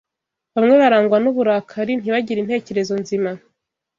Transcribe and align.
bamwe 0.55 0.73
barangwa 0.81 1.17
n’uburakari, 1.23 1.93
ntibagire 1.97 2.39
intekerezo 2.41 2.93
nzima 3.01 3.29